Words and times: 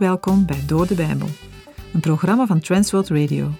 Welkom 0.00 0.46
bij 0.46 0.66
Door 0.66 0.86
de 0.86 0.94
Bijbel, 0.94 1.28
een 1.92 2.00
programma 2.00 2.46
van 2.46 2.60
Transworld 2.60 3.08
Radio. 3.08 3.50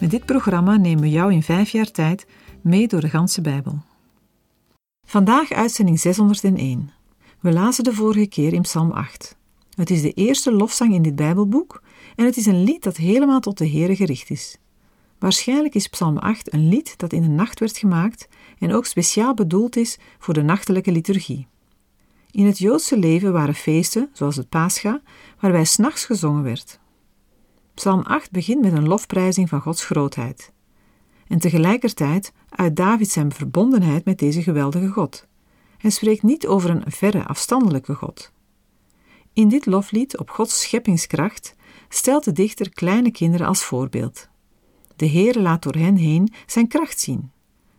Met 0.00 0.10
dit 0.10 0.24
programma 0.24 0.76
nemen 0.76 1.02
we 1.02 1.10
jou 1.10 1.32
in 1.32 1.42
vijf 1.42 1.70
jaar 1.70 1.90
tijd 1.90 2.26
mee 2.60 2.88
door 2.88 3.00
de 3.00 3.08
ganse 3.08 3.40
Bijbel. 3.40 3.78
Vandaag 5.06 5.52
uitzending 5.52 6.00
601. 6.00 6.90
We 7.40 7.52
lazen 7.52 7.84
de 7.84 7.92
vorige 7.92 8.26
keer 8.26 8.52
in 8.52 8.62
Psalm 8.62 8.90
8. 8.90 9.36
Het 9.74 9.90
is 9.90 10.02
de 10.02 10.12
eerste 10.12 10.52
lofzang 10.52 10.94
in 10.94 11.02
dit 11.02 11.16
Bijbelboek 11.16 11.82
en 12.16 12.24
het 12.24 12.36
is 12.36 12.46
een 12.46 12.62
lied 12.62 12.82
dat 12.82 12.96
helemaal 12.96 13.40
tot 13.40 13.58
de 13.58 13.68
Heere 13.68 13.96
gericht 13.96 14.30
is. 14.30 14.58
Waarschijnlijk 15.18 15.74
is 15.74 15.88
Psalm 15.88 16.18
8 16.18 16.52
een 16.52 16.68
lied 16.68 16.98
dat 16.98 17.12
in 17.12 17.22
de 17.22 17.28
nacht 17.28 17.60
werd 17.60 17.78
gemaakt 17.78 18.28
en 18.58 18.74
ook 18.74 18.86
speciaal 18.86 19.34
bedoeld 19.34 19.76
is 19.76 19.98
voor 20.18 20.34
de 20.34 20.42
nachtelijke 20.42 20.92
liturgie. 20.92 21.46
In 22.30 22.46
het 22.46 22.58
Joodse 22.58 22.98
leven 22.98 23.32
waren 23.32 23.54
feesten, 23.54 24.10
zoals 24.12 24.36
het 24.36 24.48
Pascha, 24.48 25.02
waarbij 25.40 25.64
s'nachts 25.64 26.04
gezongen 26.04 26.42
werd. 26.42 26.80
Psalm 27.74 28.02
8 28.02 28.30
begint 28.30 28.60
met 28.60 28.72
een 28.72 28.88
lofprijzing 28.88 29.48
van 29.48 29.60
Gods 29.60 29.84
grootheid. 29.84 30.52
En 31.26 31.38
tegelijkertijd 31.38 32.32
uit 32.48 32.76
David 32.76 33.10
zijn 33.10 33.32
verbondenheid 33.32 34.04
met 34.04 34.18
deze 34.18 34.42
geweldige 34.42 34.88
God. 34.88 35.26
Hij 35.78 35.90
spreekt 35.90 36.22
niet 36.22 36.46
over 36.46 36.70
een 36.70 36.82
verre, 36.86 37.26
afstandelijke 37.26 37.94
God. 37.94 38.32
In 39.32 39.48
dit 39.48 39.66
loflied 39.66 40.18
op 40.18 40.30
Gods 40.30 40.60
scheppingskracht 40.60 41.54
stelt 41.88 42.24
de 42.24 42.32
dichter 42.32 42.70
kleine 42.70 43.10
kinderen 43.10 43.46
als 43.46 43.64
voorbeeld. 43.64 44.28
De 44.96 45.08
Heere 45.08 45.40
laat 45.40 45.62
door 45.62 45.74
hen 45.74 45.96
heen 45.96 46.32
zijn 46.46 46.68
kracht 46.68 47.00
zien. 47.00 47.30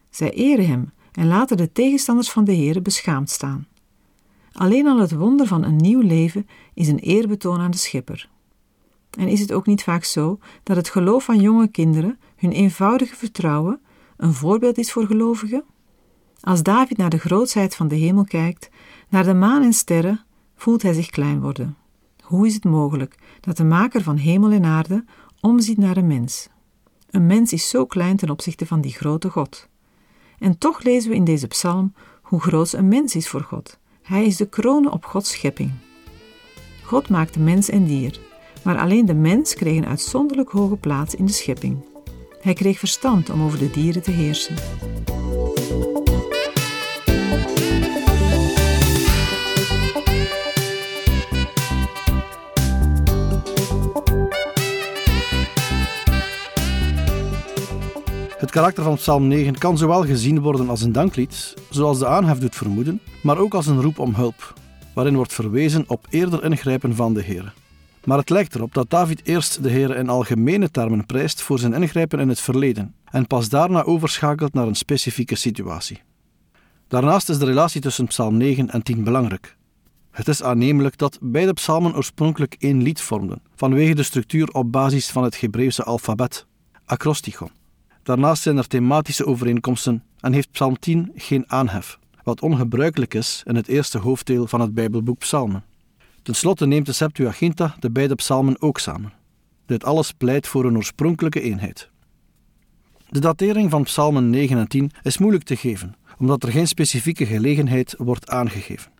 Zij 0.10 0.32
eren 0.32 0.68
hem 0.68 0.92
en 1.12 1.28
laten 1.28 1.58
de 1.58 1.72
tegenstanders 1.72 2.30
van 2.30 2.44
de 2.44 2.56
Heere 2.56 2.82
beschaamd 2.82 3.30
staan. 3.30 3.68
Alleen 4.52 4.88
al 4.88 5.00
het 5.00 5.12
wonder 5.12 5.48
van 5.48 5.64
een 5.64 5.76
nieuw 5.76 6.02
leven 6.02 6.48
is 6.74 6.88
een 6.88 7.00
eerbetoon 7.00 7.60
aan 7.60 7.72
de 7.72 7.78
schepper. 7.78 8.30
En 9.18 9.28
is 9.28 9.40
het 9.40 9.54
ook 9.54 9.66
niet 9.66 9.84
vaak 9.84 10.04
zo 10.04 10.40
dat 10.64 10.76
het 10.76 10.90
geloof 10.90 11.24
van 11.24 11.40
jonge 11.40 11.68
kinderen, 11.68 12.20
hun 12.36 12.52
eenvoudige 12.52 13.16
vertrouwen, 13.16 13.82
een 14.18 14.34
voorbeeld 14.34 14.78
is 14.78 14.92
voor 14.92 15.06
gelovigen? 15.06 15.64
Als 16.42 16.64
David 16.64 16.98
naar 16.98 17.10
de 17.10 17.18
grootsheid 17.18 17.76
van 17.76 17.88
de 17.88 17.96
hemel 17.96 18.24
kijkt, 18.24 18.70
naar 19.10 19.24
de 19.24 19.34
maan 19.34 19.64
en 19.64 19.74
sterren, 19.74 20.26
voelt 20.56 20.82
hij 20.82 20.94
zich 20.94 21.10
klein 21.10 21.42
worden. 21.42 21.78
Hoe 22.22 22.48
is 22.48 22.54
het 22.54 22.64
mogelijk 22.64 23.16
dat 23.40 23.58
de 23.58 23.64
maker 23.64 24.02
van 24.02 24.18
hemel 24.18 24.52
en 24.52 24.66
aarde 24.66 25.06
omziet 25.40 25.78
naar 25.78 25.98
een 25.98 26.08
mens? 26.08 26.50
Een 27.10 27.28
mens 27.28 27.54
is 27.54 27.70
zo 27.70 27.86
klein 27.86 28.16
ten 28.16 28.30
opzichte 28.30 28.66
van 28.66 28.82
die 28.82 28.94
grote 28.94 29.30
God. 29.30 29.70
En 30.40 30.58
toch 30.58 30.84
lezen 30.84 31.10
we 31.10 31.16
in 31.16 31.24
deze 31.24 31.48
psalm 31.48 31.94
hoe 32.22 32.40
groot 32.40 32.74
een 32.74 32.88
mens 32.88 33.16
is 33.16 33.30
voor 33.30 33.42
God. 33.42 33.80
Hij 34.12 34.26
is 34.26 34.38
de 34.38 34.46
kroon 34.46 34.92
op 34.92 35.06
Gods 35.06 35.32
schepping. 35.32 35.72
God 36.84 37.10
maakte 37.10 37.40
mens 37.40 37.70
en 37.70 37.86
dier, 37.86 38.20
maar 38.64 38.78
alleen 38.78 39.06
de 39.06 39.14
mens 39.14 39.54
kreeg 39.54 39.78
een 39.78 39.86
uitzonderlijk 39.86 40.50
hoge 40.50 40.76
plaats 40.76 41.16
in 41.16 41.26
de 41.26 41.32
schepping. 41.32 41.86
Hij 42.42 42.54
kreeg 42.54 42.80
verstand 42.80 43.30
om 43.30 43.44
over 43.44 43.60
de 43.60 43.72
dieren 43.72 44.02
te 44.02 44.12
heersen. 44.12 44.56
Het 58.38 58.52
karakter 58.52 58.84
van 58.84 58.96
Psalm 58.96 59.28
9 59.28 59.58
kan 59.58 59.78
zowel 59.78 60.06
gezien 60.06 60.42
worden 60.42 60.70
als 60.70 60.82
een 60.82 60.92
danklied, 60.92 61.54
zoals 61.74 62.00
de 62.00 62.08
aanhef 62.08 62.38
doet 62.38 62.56
vermoeden, 62.56 63.02
maar 63.24 63.38
ook 63.38 63.54
als 63.54 63.68
een 63.68 63.82
roep 63.82 64.00
om 64.00 64.16
hulp, 64.16 64.54
waarin 64.94 65.16
wordt 65.16 65.34
verwezen 65.34 65.84
op 65.88 66.08
eerder 66.10 66.44
ingrijpen 66.44 66.96
van 66.96 67.14
de 67.14 67.22
Heer. 67.22 67.54
Maar 68.04 68.18
het 68.18 68.30
lijkt 68.30 68.56
erop 68.56 68.74
dat 68.74 68.90
David 68.90 69.26
eerst 69.26 69.64
de 69.64 69.70
Heer 69.70 69.96
in 69.96 70.10
algemene 70.10 70.72
termen 70.72 71.06
prijst 71.06 71.42
voor 71.42 71.60
zijn 71.60 71.74
ingrijpen 71.74 72.20
in 72.20 72.30
het 72.30 72.40
verleden 72.40 72.96
en 73.06 73.28
pas 73.28 73.50
daarna 73.50 73.84
overschakelt 73.84 74.54
naar 74.54 74.68
een 74.68 74.76
specifieke 74.76 75.36
situatie. 75.36 76.02
Daarnaast 76.88 77.30
is 77.30 77.38
de 77.38 77.46
relatie 77.46 77.82
tussen 77.82 78.08
Psalm 78.08 78.38
9 78.38 78.70
en 78.70 78.84
10 78.84 79.04
belangrijk. 79.04 79.58
Het 80.12 80.28
is 80.28 80.44
aannemelijk 80.44 80.98
dat 80.98 81.18
beide 81.22 81.54
psalmen 81.54 81.96
oorspronkelijk 81.96 82.56
één 82.60 82.82
lied 82.82 83.02
vormden, 83.02 83.42
vanwege 83.56 83.96
de 83.96 84.04
structuur 84.04 84.48
op 84.48 84.72
basis 84.72 85.10
van 85.10 85.24
het 85.24 85.42
Hebreeuwse 85.42 85.84
alfabet, 85.84 86.46
acrostigon. 86.86 87.61
Daarnaast 88.12 88.42
zijn 88.44 88.58
er 88.58 88.68
thematische 88.68 89.26
overeenkomsten 89.26 90.04
en 90.20 90.34
heeft 90.34 90.52
Psalm 90.52 90.80
10 90.80 91.12
geen 91.16 91.44
aanhef, 91.48 92.00
wat 92.24 92.42
ongebruikelijk 92.42 93.14
is 93.14 93.42
in 93.46 93.56
het 93.56 93.68
eerste 93.68 93.98
hoofddeel 93.98 94.48
van 94.48 94.62
het 94.62 94.74
Bijbelboek 94.74 95.18
Psalmen. 95.18 95.64
Ten 96.24 96.36
slotte 96.36 96.66
neemt 96.66 96.86
de 96.86 96.92
Septuaginta 96.92 97.76
de 97.80 97.92
beide 97.92 98.16
psalmen 98.16 98.62
ook 98.62 98.80
samen. 98.80 99.14
Dit 99.66 99.84
alles 99.84 100.12
pleit 100.12 100.48
voor 100.48 100.66
een 100.66 100.76
oorspronkelijke 100.76 101.42
eenheid. 101.42 101.90
De 103.10 103.20
datering 103.20 103.70
van 103.70 103.84
psalmen 103.84 104.30
9 104.30 104.58
en 104.58 104.68
10 104.68 104.92
is 105.04 105.18
moeilijk 105.18 105.44
te 105.44 105.56
geven, 105.56 105.96
omdat 106.18 106.44
er 106.44 106.52
geen 106.52 106.68
specifieke 106.68 107.26
gelegenheid 107.26 107.96
wordt 107.98 108.30
aangegeven. 108.30 108.92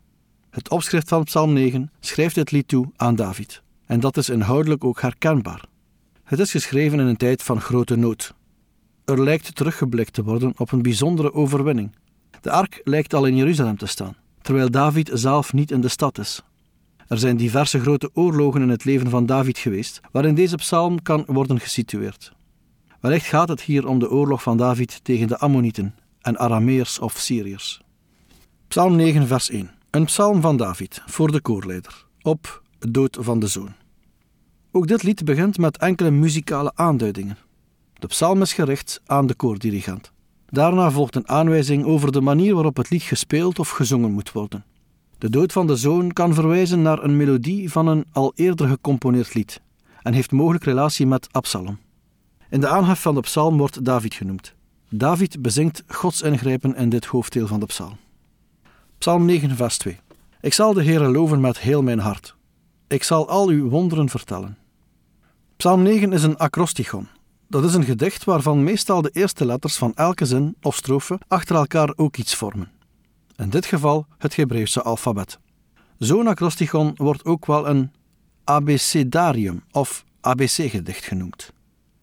Het 0.50 0.70
opschrift 0.70 1.08
van 1.08 1.24
psalm 1.24 1.54
9 1.54 1.92
schrijft 2.00 2.36
het 2.36 2.52
lied 2.52 2.68
toe 2.68 2.92
aan 2.96 3.16
David, 3.16 3.62
en 3.86 4.00
dat 4.00 4.18
is 4.18 4.30
inhoudelijk 4.30 4.84
ook 4.84 5.02
herkenbaar. 5.02 5.64
Het 6.24 6.40
is 6.40 6.52
geschreven 6.52 7.00
in 7.00 7.06
een 7.06 7.18
tijd 7.18 7.44
van 7.44 7.62
grote 7.62 7.96
nood, 7.96 8.34
er 9.12 9.24
lijkt 9.24 9.56
teruggeblikt 9.56 10.14
te 10.14 10.24
worden 10.24 10.54
op 10.58 10.72
een 10.72 10.82
bijzondere 10.82 11.34
overwinning. 11.34 11.96
De 12.42 12.52
ark 12.52 12.82
lijkt 12.84 13.14
al 13.14 13.26
in 13.26 13.36
Jeruzalem 13.36 13.78
te 13.78 13.86
staan, 13.86 14.16
terwijl 14.42 14.72
David 14.72 15.10
zelf 15.14 15.54
niet 15.54 15.72
in 15.72 15.82
de 15.82 15.88
stad 15.88 16.18
is. 16.18 16.42
Er 17.08 17.18
zijn 17.18 17.38
diverse 17.38 17.80
grote 17.80 18.10
oorlogen 18.14 18.62
in 18.62 18.70
het 18.70 18.86
leven 18.86 19.10
van 19.10 19.26
David 19.26 19.58
geweest, 19.58 20.02
waarin 20.12 20.36
deze 20.36 20.56
psalm 20.56 21.02
kan 21.02 21.24
worden 21.28 21.60
gesitueerd. 21.60 22.32
Wellicht 23.00 23.26
gaat 23.26 23.50
het 23.50 23.62
hier 23.62 23.88
om 23.88 24.00
de 24.00 24.10
oorlog 24.10 24.42
van 24.42 24.58
David 24.58 25.04
tegen 25.04 25.28
de 25.28 25.38
Ammonieten 25.38 25.96
en 26.22 26.38
Arameërs 26.38 27.00
of 27.00 27.18
Syriërs. 27.18 27.82
Psalm 28.68 28.96
9, 28.96 29.28
vers 29.28 29.50
1. 29.50 29.72
Een 29.90 30.06
psalm 30.06 30.42
van 30.42 30.58
David 30.58 31.02
voor 31.06 31.32
de 31.32 31.42
koorleider 31.42 32.06
op 32.22 32.64
dood 32.80 33.18
van 33.20 33.40
de 33.40 33.48
zoon. 33.48 33.74
Ook 34.72 34.88
dit 34.88 35.04
lied 35.04 35.26
begint 35.26 35.58
met 35.58 35.78
enkele 35.78 36.12
muzikale 36.12 36.72
aanduidingen. 36.76 37.38
De 38.02 38.08
psalm 38.08 38.42
is 38.42 38.54
gericht 38.54 39.02
aan 39.06 39.28
de 39.28 39.34
koordirigent. 39.34 40.12
Daarna 40.50 40.92
volgt 40.92 41.16
een 41.16 41.28
aanwijzing 41.28 41.86
over 41.86 42.12
de 42.12 42.22
manier 42.22 42.54
waarop 42.54 42.78
het 42.78 42.90
lied 42.90 43.02
gespeeld 43.02 43.60
of 43.60 43.70
gezongen 43.70 44.12
moet 44.12 44.32
worden. 44.32 44.66
De 45.18 45.30
dood 45.30 45.52
van 45.52 45.68
de 45.68 45.76
zoon 45.76 46.12
kan 46.12 46.34
verwijzen 46.34 46.82
naar 46.82 47.04
een 47.04 47.18
melodie 47.18 47.72
van 47.72 47.88
een 47.88 48.06
al 48.12 48.32
eerder 48.36 48.68
gecomponeerd 48.68 49.34
lied 49.34 49.62
en 50.02 50.14
heeft 50.14 50.32
mogelijk 50.32 50.64
relatie 50.64 51.08
met 51.08 51.28
Absalom. 51.32 51.80
In 52.50 52.60
de 52.60 52.68
aanhef 52.68 53.02
van 53.02 53.16
de 53.16 53.22
psalm 53.22 53.58
wordt 53.58 53.86
David 53.86 54.14
genoemd. 54.14 54.54
David 54.90 55.42
bezingt 55.42 55.84
Gods 55.88 56.22
ingrijpen 56.22 56.76
in 56.76 56.90
dit 56.90 57.06
hoofddeel 57.06 57.48
van 57.48 57.60
de 57.60 57.66
psalm. 57.66 57.98
Psalm 58.98 59.26
9, 59.26 59.56
vers 59.56 59.78
2. 59.78 60.00
Ik 60.40 60.54
zal 60.54 60.74
de 60.74 60.84
Heere 60.84 61.10
loven 61.10 61.42
met 61.42 61.60
heel 61.60 61.82
mijn 61.82 62.00
hart. 62.00 62.36
Ik 62.88 63.04
zal 63.04 63.30
al 63.30 63.48
uw 63.48 63.70
wonderen 63.70 64.10
vertellen. 64.10 64.58
Psalm 65.58 65.82
9 65.82 66.14
is 66.14 66.24
een 66.24 66.38
acrostigon, 66.38 67.08
dat 67.52 67.64
is 67.64 67.74
een 67.74 67.84
gedicht 67.84 68.24
waarvan 68.24 68.64
meestal 68.64 69.02
de 69.02 69.10
eerste 69.14 69.46
letters 69.46 69.76
van 69.76 69.94
elke 69.96 70.26
zin 70.26 70.56
of 70.62 70.76
strofe 70.76 71.20
achter 71.28 71.56
elkaar 71.56 71.94
ook 71.96 72.18
iets 72.18 72.36
vormen. 72.36 72.72
In 73.36 73.50
dit 73.50 73.66
geval 73.66 74.06
het 74.18 74.36
Hebreeuwse 74.36 74.82
alfabet. 74.82 75.40
Zo'n 75.98 76.28
acrostigon 76.28 76.94
wordt 76.96 77.26
ook 77.26 77.46
wel 77.46 77.68
een 77.68 77.92
abecedarium 78.44 79.64
of 79.72 80.06
ABC-gedicht 80.22 81.04
genoemd. 81.04 81.54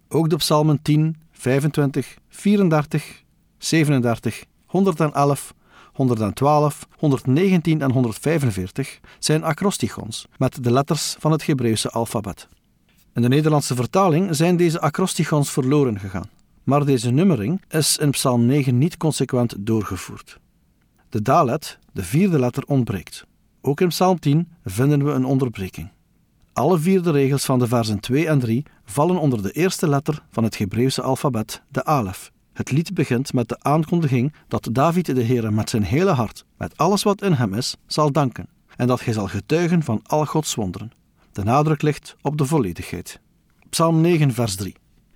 Ook 0.08 0.30
de 0.30 0.36
psalmen 0.36 0.82
10, 0.82 1.16
25, 1.32 2.16
34, 2.28 3.22
37, 3.58 4.44
111, 4.66 5.54
112, 5.92 6.88
119 6.96 7.82
en 7.82 7.90
145 7.90 9.00
zijn 9.18 9.44
acrostigons 9.44 10.26
met 10.36 10.64
de 10.64 10.72
letters 10.72 11.16
van 11.18 11.32
het 11.32 11.46
Hebreeuwse 11.46 11.90
alfabet. 11.90 12.48
In 13.14 13.22
de 13.22 13.28
Nederlandse 13.28 13.74
vertaling 13.74 14.36
zijn 14.36 14.56
deze 14.56 14.80
acrostigons 14.80 15.50
verloren 15.50 15.98
gegaan, 15.98 16.30
maar 16.62 16.84
deze 16.84 17.10
nummering 17.10 17.62
is 17.68 17.98
in 17.98 18.10
Psalm 18.10 18.46
9 18.46 18.78
niet 18.78 18.96
consequent 18.96 19.54
doorgevoerd. 19.58 20.38
De 21.08 21.22
dalet, 21.22 21.78
de 21.92 22.02
vierde 22.02 22.38
letter, 22.38 22.64
ontbreekt. 22.66 23.24
Ook 23.60 23.80
in 23.80 23.88
Psalm 23.88 24.18
10 24.18 24.48
vinden 24.64 25.04
we 25.04 25.10
een 25.10 25.24
onderbreking. 25.24 25.90
Alle 26.52 26.78
vierde 26.78 27.10
regels 27.10 27.44
van 27.44 27.58
de 27.58 27.66
versen 27.66 28.00
2 28.00 28.28
en 28.28 28.38
3 28.38 28.64
vallen 28.84 29.18
onder 29.18 29.42
de 29.42 29.52
eerste 29.52 29.88
letter 29.88 30.22
van 30.30 30.44
het 30.44 30.58
Hebreeuwse 30.58 31.02
alfabet, 31.02 31.62
de 31.68 31.84
alef. 31.84 32.32
Het 32.52 32.70
lied 32.70 32.94
begint 32.94 33.32
met 33.32 33.48
de 33.48 33.56
aankondiging 33.60 34.32
dat 34.48 34.68
David 34.72 35.06
de 35.06 35.22
Heer 35.22 35.52
met 35.52 35.70
zijn 35.70 35.82
hele 35.82 36.10
hart, 36.10 36.44
met 36.56 36.76
alles 36.76 37.02
wat 37.02 37.22
in 37.22 37.32
hem 37.32 37.54
is, 37.54 37.76
zal 37.86 38.12
danken 38.12 38.48
en 38.76 38.86
dat 38.86 39.04
hij 39.04 39.12
zal 39.12 39.26
getuigen 39.26 39.82
van 39.82 40.00
al 40.06 40.26
Gods 40.26 40.54
wonderen. 40.54 40.92
De 41.38 41.44
nadruk 41.44 41.82
ligt 41.82 42.16
op 42.22 42.38
de 42.38 42.44
volledigheid. 42.44 43.20
Psalm 43.70 44.00
9, 44.00 44.32
vers 44.32 44.56
3. 44.56 44.74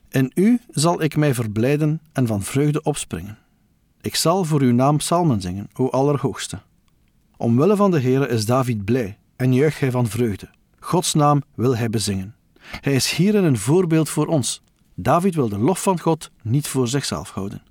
In 0.09 0.33
u 0.35 0.61
zal 0.71 1.03
ik 1.03 1.17
mij 1.17 1.35
verblijden 1.35 2.01
en 2.13 2.27
van 2.27 2.43
vreugde 2.43 2.83
opspringen. 2.83 3.39
Ik 4.01 4.15
zal 4.15 4.45
voor 4.45 4.61
uw 4.61 4.73
naam 4.73 4.97
psalmen 4.97 5.41
zingen, 5.41 5.69
o 5.75 5.89
Allerhoogste. 5.89 6.59
Omwille 7.37 7.77
van 7.77 7.91
de 7.91 8.01
Heere 8.01 8.29
is 8.29 8.47
David 8.47 8.85
blij 8.85 9.19
en 9.37 9.55
juicht 9.55 9.81
hij 9.81 9.91
van 9.91 10.07
vreugde. 10.07 10.51
Gods 10.79 11.15
naam 11.15 11.43
wil 11.55 11.77
hij 11.77 11.91
bezingen. 11.91 12.35
Hij 12.61 12.95
is 12.95 13.13
hierin 13.13 13.45
een 13.45 13.59
voorbeeld 13.59 14.09
voor 14.09 14.27
ons. 14.27 14.63
David 14.95 15.35
wil 15.35 15.49
de 15.49 15.59
lof 15.59 15.83
van 15.83 16.01
God 16.01 16.31
niet 16.43 16.67
voor 16.67 16.89
zichzelf 16.89 17.31
houden. 17.31 17.63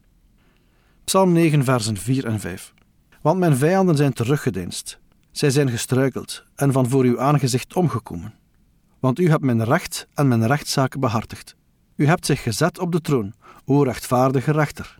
Psalm 1.03 1.31
9, 1.31 1.63
versen 1.63 1.97
4 1.97 2.25
en 2.25 2.39
5. 2.39 2.73
Want 3.21 3.39
mijn 3.39 3.57
vijanden 3.57 3.95
zijn 3.95 4.13
teruggedeinst. 4.13 4.99
Zij 5.31 5.49
zijn 5.49 5.69
gestruikeld 5.69 6.43
en 6.55 6.71
van 6.71 6.89
voor 6.89 7.03
uw 7.03 7.19
aangezicht 7.19 7.73
omgekomen. 7.73 8.39
Want 9.01 9.19
u 9.19 9.29
hebt 9.29 9.43
mijn 9.43 9.63
recht 9.63 10.07
en 10.13 10.27
mijn 10.27 10.47
rechtszaak 10.47 10.99
behartigd. 10.99 11.55
U 11.95 12.05
hebt 12.05 12.25
zich 12.25 12.43
gezet 12.43 12.79
op 12.79 12.91
de 12.91 13.01
troon, 13.01 13.33
o 13.65 13.83
rechtvaardige 13.83 14.51
rechter. 14.51 14.97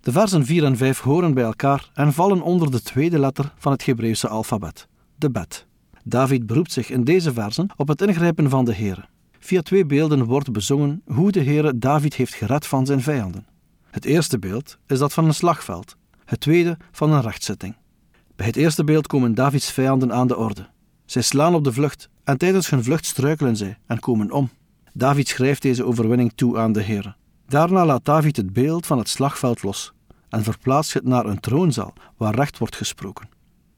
De 0.00 0.12
versen 0.12 0.46
4 0.46 0.64
en 0.64 0.76
5 0.76 1.00
horen 1.00 1.34
bij 1.34 1.44
elkaar 1.44 1.90
en 1.94 2.12
vallen 2.12 2.40
onder 2.40 2.70
de 2.70 2.82
tweede 2.82 3.18
letter 3.18 3.52
van 3.56 3.72
het 3.72 3.86
Hebreeuwse 3.86 4.28
alfabet, 4.28 4.88
de 5.16 5.30
bet. 5.30 5.66
David 6.04 6.46
beroept 6.46 6.72
zich 6.72 6.90
in 6.90 7.04
deze 7.04 7.32
versen 7.32 7.70
op 7.76 7.88
het 7.88 8.02
ingrijpen 8.02 8.50
van 8.50 8.64
de 8.64 8.74
Heere. 8.74 9.04
Via 9.38 9.62
twee 9.62 9.86
beelden 9.86 10.24
wordt 10.24 10.52
bezongen 10.52 11.02
hoe 11.06 11.32
de 11.32 11.42
Heere 11.42 11.78
David 11.78 12.14
heeft 12.14 12.34
gered 12.34 12.66
van 12.66 12.86
zijn 12.86 13.00
vijanden. 13.00 13.46
Het 13.90 14.04
eerste 14.04 14.38
beeld 14.38 14.78
is 14.86 14.98
dat 14.98 15.12
van 15.12 15.24
een 15.24 15.34
slagveld, 15.34 15.96
het 16.24 16.40
tweede 16.40 16.76
van 16.92 17.12
een 17.12 17.22
rechtszitting. 17.22 17.76
Bij 18.36 18.46
het 18.46 18.56
eerste 18.56 18.84
beeld 18.84 19.06
komen 19.06 19.34
Davids 19.34 19.72
vijanden 19.72 20.12
aan 20.12 20.26
de 20.26 20.36
orde. 20.36 20.68
Zij 21.04 21.22
slaan 21.22 21.54
op 21.54 21.64
de 21.64 21.72
vlucht 21.72 22.08
en 22.28 22.38
tijdens 22.38 22.70
hun 22.70 22.84
vlucht 22.84 23.04
struikelen 23.04 23.56
zij 23.56 23.78
en 23.86 24.00
komen 24.00 24.30
om. 24.30 24.50
David 24.92 25.28
schrijft 25.28 25.62
deze 25.62 25.84
overwinning 25.84 26.32
toe 26.34 26.58
aan 26.58 26.72
de 26.72 26.82
Heer. 26.82 27.16
Daarna 27.46 27.86
laat 27.86 28.04
David 28.04 28.36
het 28.36 28.52
beeld 28.52 28.86
van 28.86 28.98
het 28.98 29.08
slagveld 29.08 29.62
los 29.62 29.92
en 30.28 30.42
verplaatst 30.42 30.94
het 30.94 31.04
naar 31.04 31.26
een 31.26 31.40
troonzaal 31.40 31.92
waar 32.16 32.34
recht 32.34 32.58
wordt 32.58 32.76
gesproken. 32.76 33.28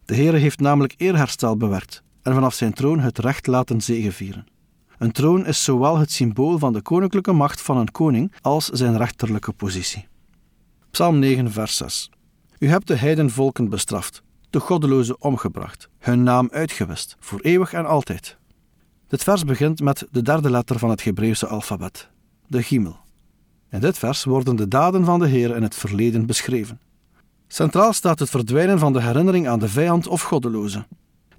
De 0.05 0.14
Heer 0.14 0.32
heeft 0.32 0.61
namelijk 0.61 0.94
eerherstel 0.97 1.56
bewerkt 1.56 2.02
en 2.23 2.35
vanaf 2.35 2.55
zijn 2.55 2.73
troon 2.73 3.00
het 3.00 3.19
recht 3.19 3.47
laten 3.47 3.81
zegevieren. 3.81 4.47
Een 4.99 5.12
troon 5.12 5.47
is 5.47 5.64
zowel 5.64 5.99
het 5.99 6.12
symbool 6.12 6.58
van 6.58 6.73
de 6.73 6.82
koninklijke 6.82 7.32
macht 7.32 7.61
van 7.61 7.76
een 7.76 7.91
koning 7.91 8.32
als 8.41 8.69
zijn 8.69 8.97
rechterlijke 8.97 9.52
positie. 9.52 10.08
Psalm 10.91 11.19
9, 11.19 11.52
vers 11.52 11.76
6. 11.76 12.11
U 12.58 12.69
hebt 12.69 12.87
de 12.87 12.97
heidenvolken 12.97 13.69
bestraft, 13.69 14.23
de 14.50 14.61
goddelozen 14.61 15.23
omgebracht, 15.23 15.88
hun 15.99 16.23
naam 16.23 16.49
uitgewist, 16.52 17.17
voor 17.20 17.41
eeuwig 17.41 17.73
en 17.73 17.87
altijd. 17.87 18.38
Dit 19.11 19.23
vers 19.23 19.45
begint 19.45 19.81
met 19.81 20.07
de 20.11 20.23
derde 20.23 20.51
letter 20.51 20.79
van 20.79 20.91
het 20.91 21.05
Hebreeuwse 21.05 21.47
alfabet, 21.47 22.09
de 22.47 22.62
Gimel. 22.62 22.97
In 23.71 23.81
dit 23.81 23.99
vers 23.99 24.25
worden 24.25 24.57
de 24.57 24.69
daden 24.69 25.05
van 25.05 25.19
de 25.19 25.27
Heer 25.27 25.57
in 25.57 25.62
het 25.62 25.75
verleden 25.75 26.27
beschreven. 26.27 26.81
Centraal 27.49 27.93
staat 27.93 28.19
het 28.19 28.31
verdwijnen 28.31 28.79
van 28.79 28.93
de 28.93 29.03
herinnering 29.03 29.49
aan 29.49 29.59
de 29.59 29.69
vijand 29.69 30.07
of 30.07 30.23
goddeloze. 30.23 30.87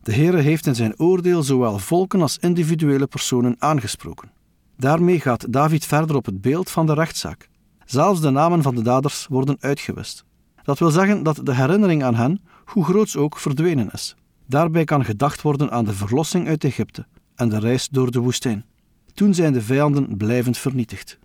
De 0.03 0.13
Heere 0.13 0.37
heeft 0.37 0.65
in 0.67 0.75
zijn 0.75 0.99
oordeel 0.99 1.43
zowel 1.43 1.79
volken 1.79 2.21
als 2.21 2.37
individuele 2.37 3.07
personen 3.07 3.55
aangesproken. 3.59 4.31
Daarmee 4.77 5.19
gaat 5.19 5.53
David 5.53 5.85
verder 5.85 6.15
op 6.15 6.25
het 6.25 6.41
beeld 6.41 6.69
van 6.69 6.85
de 6.85 6.93
rechtszaak. 6.93 7.49
Zelfs 7.85 8.21
de 8.21 8.29
namen 8.29 8.61
van 8.61 8.75
de 8.75 8.81
daders 8.81 9.27
worden 9.29 9.57
uitgewist. 9.59 10.25
Dat 10.63 10.79
wil 10.79 10.91
zeggen 10.91 11.23
dat 11.23 11.39
de 11.43 11.55
herinnering 11.55 12.03
aan 12.03 12.15
hen, 12.15 12.41
hoe 12.65 12.83
groots 12.83 13.17
ook, 13.17 13.37
verdwenen 13.37 13.89
is. 13.91 14.15
Daarbij 14.47 14.83
kan 14.83 15.05
gedacht 15.05 15.41
worden 15.41 15.71
aan 15.71 15.85
de 15.85 15.93
verlossing 15.93 16.47
uit 16.47 16.63
Egypte 16.63 17.05
en 17.41 17.49
de 17.49 17.59
reis 17.59 17.87
door 17.89 18.11
de 18.11 18.19
woestijn. 18.19 18.65
Toen 19.13 19.33
zijn 19.33 19.53
de 19.53 19.61
vijanden 19.61 20.17
blijvend 20.17 20.57
vernietigd. 20.57 21.19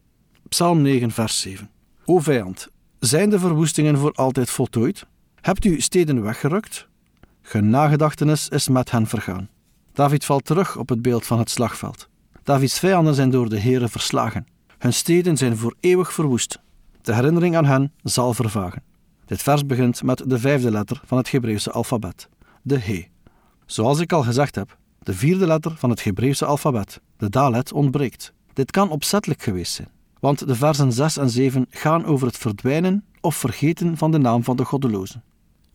Psalm 0.48 0.82
9, 0.82 1.10
vers 1.10 1.40
7. 1.40 1.70
O 2.04 2.18
vijand, 2.18 2.68
zijn 2.98 3.30
de 3.30 3.38
verwoestingen 3.38 3.98
voor 3.98 4.12
altijd 4.12 4.50
voltooid? 4.50 5.06
Hebt 5.40 5.64
u 5.64 5.80
steden 5.80 6.22
weggerukt? 6.22 6.88
Hun 7.42 7.70
nagedachtenis 7.70 8.48
is 8.48 8.68
met 8.68 8.90
hen 8.90 9.06
vergaan. 9.06 9.48
David 9.92 10.24
valt 10.24 10.44
terug 10.44 10.76
op 10.76 10.88
het 10.88 11.02
beeld 11.02 11.26
van 11.26 11.38
het 11.38 11.50
slagveld. 11.50 12.08
Davids 12.42 12.78
vijanden 12.78 13.14
zijn 13.14 13.30
door 13.30 13.48
de 13.48 13.60
Heere 13.60 13.88
verslagen. 13.88 14.46
Hun 14.78 14.92
steden 14.92 15.36
zijn 15.36 15.56
voor 15.56 15.74
eeuwig 15.80 16.12
verwoest. 16.12 16.58
De 17.02 17.14
herinnering 17.14 17.56
aan 17.56 17.64
hen 17.64 17.92
zal 18.02 18.34
vervagen. 18.34 18.82
Dit 19.24 19.42
vers 19.42 19.66
begint 19.66 20.02
met 20.02 20.22
de 20.26 20.38
vijfde 20.38 20.70
letter 20.70 21.00
van 21.04 21.18
het 21.18 21.30
Hebreeuwse 21.30 21.70
alfabet, 21.70 22.28
de 22.62 22.78
He. 22.78 23.06
Zoals 23.66 24.00
ik 24.00 24.12
al 24.12 24.22
gezegd 24.22 24.54
heb, 24.54 24.76
de 25.06 25.14
vierde 25.14 25.46
letter 25.46 25.72
van 25.76 25.90
het 25.90 26.04
Hebreeuwse 26.04 26.44
alfabet, 26.44 27.00
de 27.16 27.28
Dalet, 27.28 27.72
ontbreekt. 27.72 28.32
Dit 28.52 28.70
kan 28.70 28.90
opzettelijk 28.90 29.42
geweest 29.42 29.72
zijn, 29.72 29.88
want 30.20 30.46
de 30.46 30.54
versen 30.54 30.92
6 30.92 31.16
en 31.16 31.30
7 31.30 31.66
gaan 31.70 32.04
over 32.04 32.26
het 32.26 32.36
verdwijnen 32.36 33.04
of 33.20 33.36
vergeten 33.36 33.96
van 33.96 34.10
de 34.10 34.18
naam 34.18 34.44
van 34.44 34.56
de 34.56 34.64
goddelozen. 34.64 35.22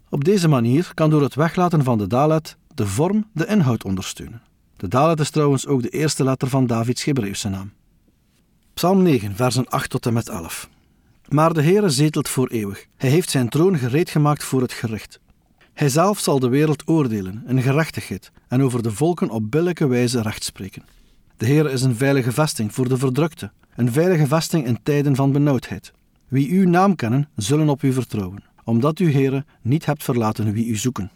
Op 0.09 0.23
deze 0.23 0.47
manier 0.47 0.91
kan 0.93 1.09
door 1.09 1.21
het 1.21 1.35
weglaten 1.35 1.83
van 1.83 1.97
de 1.97 2.07
dalet 2.07 2.57
de 2.73 2.87
vorm 2.87 3.25
de 3.33 3.45
inhoud 3.45 3.83
ondersteunen. 3.83 4.41
De 4.77 4.87
dalet 4.87 5.19
is 5.19 5.29
trouwens 5.29 5.67
ook 5.67 5.81
de 5.81 5.89
eerste 5.89 6.23
letter 6.23 6.47
van 6.47 6.67
Davids 6.67 7.03
Hebreeuwse 7.03 7.49
naam. 7.49 7.71
Psalm 8.73 9.01
9, 9.01 9.35
versen 9.35 9.69
8 9.69 9.89
tot 9.89 10.05
en 10.05 10.13
met 10.13 10.29
11. 10.29 10.69
Maar 11.29 11.53
de 11.53 11.61
Heere 11.61 11.89
zetelt 11.89 12.29
voor 12.29 12.47
eeuwig. 12.47 12.85
Hij 12.97 13.09
heeft 13.09 13.29
zijn 13.29 13.49
troon 13.49 13.77
gereed 13.77 14.09
gemaakt 14.09 14.43
voor 14.43 14.61
het 14.61 14.73
gericht. 14.73 15.19
Hij 15.73 15.89
zelf 15.89 16.19
zal 16.19 16.39
de 16.39 16.49
wereld 16.49 16.87
oordelen 16.87 17.43
in 17.47 17.61
gerechtigheid 17.61 18.31
en 18.47 18.61
over 18.61 18.83
de 18.83 18.91
volken 18.91 19.29
op 19.29 19.51
billijke 19.51 19.87
wijze 19.87 20.21
recht 20.21 20.43
spreken. 20.43 20.83
De 21.37 21.45
Heer 21.45 21.71
is 21.71 21.81
een 21.81 21.95
veilige 21.95 22.31
vesting 22.31 22.73
voor 22.73 22.89
de 22.89 22.97
verdrukte, 22.97 23.51
een 23.75 23.91
veilige 23.91 24.27
vesting 24.27 24.65
in 24.65 24.79
tijden 24.83 25.15
van 25.15 25.31
benauwdheid. 25.31 25.93
Wie 26.27 26.51
uw 26.51 26.69
naam 26.69 26.95
kennen, 26.95 27.29
zullen 27.35 27.69
op 27.69 27.83
u 27.83 27.93
vertrouwen 27.93 28.49
omdat 28.63 28.99
u, 28.99 29.11
heren, 29.11 29.45
niet 29.61 29.85
hebt 29.85 30.03
verlaten 30.03 30.51
wie 30.51 30.67
u 30.67 30.75
zoeken. 30.75 31.11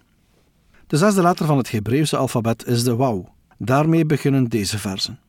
De 0.88 0.98
zesde 0.98 1.22
letter 1.22 1.46
van 1.46 1.57
het 1.57 1.72
Hebreeuwse 1.72 2.18
alfabet 2.18 2.66
is 2.68 2.84
de 2.84 2.96
wauw. 2.96 3.34
Daarmee 3.57 4.06
beginnen 4.06 4.50
deze 4.50 4.80
versen. 4.80 5.19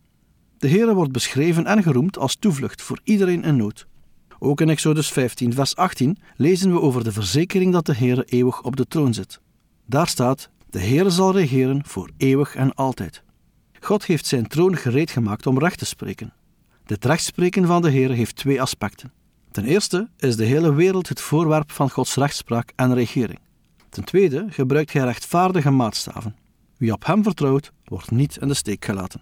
De 0.59 0.69
Heere 0.69 0.95
wordt 0.95 1.13
beschreven 1.13 1.67
en 1.67 1.83
geroemd 1.83 2.19
als 2.19 2.37
toevlucht 2.37 2.83
voor 2.83 3.01
iedereen 3.05 3.45
in 3.45 3.57
nood. 3.57 3.87
Ook 4.39 4.61
in 4.61 4.69
Exodus 4.69 5.11
15, 5.11 5.53
vers 5.53 5.77
18 5.77 6.19
lezen 6.37 6.73
we 6.73 6.81
over 6.81 7.05
de 7.05 7.13
verzekering 7.13 7.73
dat 7.73 7.87
de 7.87 7.95
Heere 7.95 8.25
eeuwig 8.25 8.63
op 8.63 8.77
de 8.77 8.87
troon 8.87 9.15
zit. 9.15 9.41
Daar 9.87 10.09
staat: 10.09 10.51
De 10.71 10.81
Heere 10.81 11.11
zal 11.11 11.33
regeren 11.33 11.85
voor 11.85 12.11
eeuwig 12.17 12.55
en 12.55 12.75
altijd. 12.75 13.23
God 13.81 14.05
heeft 14.05 14.27
zijn 14.27 14.47
troon 14.47 14.77
gereed 14.77 15.11
gemaakt 15.11 15.47
om 15.47 15.59
recht 15.59 15.79
te 15.79 15.85
spreken. 15.85 16.33
Dit 16.85 17.05
rechtspreken 17.05 17.67
van 17.67 17.83
de 17.83 17.91
Heere 17.91 18.13
heeft 18.13 18.37
twee 18.37 18.61
aspecten. 18.61 19.13
Ten 19.51 19.65
eerste 19.65 20.09
is 20.19 20.37
de 20.37 20.45
hele 20.45 20.75
wereld 20.75 21.09
het 21.09 21.21
voorwerp 21.21 21.73
van 21.73 21.91
Gods 21.91 22.15
rechtspraak 22.15 22.73
en 22.77 22.95
regering. 22.95 23.39
Ten 23.89 24.05
tweede 24.05 24.47
gebruikt 24.49 24.93
hij 24.93 25.05
rechtvaardige 25.05 25.71
maatstaven. 25.71 26.37
Wie 26.77 26.93
op 26.93 27.07
hem 27.07 27.23
vertrouwt, 27.23 27.73
wordt 27.85 28.11
niet 28.11 28.37
in 28.37 28.49
de 28.49 28.55
steek 28.55 28.85
gelaten. 28.85 29.21